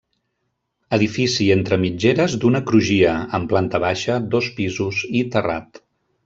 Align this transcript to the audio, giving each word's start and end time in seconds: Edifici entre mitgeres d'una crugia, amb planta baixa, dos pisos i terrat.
Edifici 0.95 1.49
entre 1.55 1.77
mitgeres 1.83 2.37
d'una 2.45 2.61
crugia, 2.71 3.13
amb 3.39 3.53
planta 3.53 3.83
baixa, 3.85 4.17
dos 4.37 4.49
pisos 4.57 5.05
i 5.21 5.23
terrat. 5.37 5.81